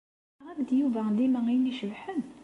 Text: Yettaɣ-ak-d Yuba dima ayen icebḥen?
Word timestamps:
Yettaɣ-ak-d 0.27 0.69
Yuba 0.79 1.01
dima 1.17 1.39
ayen 1.47 1.71
icebḥen? 1.71 2.21